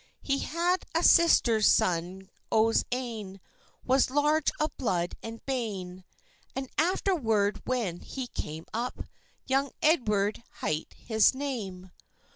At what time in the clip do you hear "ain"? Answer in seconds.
2.91-3.39